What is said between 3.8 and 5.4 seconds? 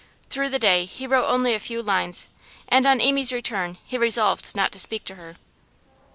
he resolved not to speak to her.